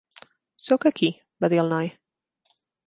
"Soc 0.69 0.87
aquí," 0.91 1.11
va 1.45 1.53
dir 1.55 1.63
el 1.67 1.73
noi. 1.77 1.95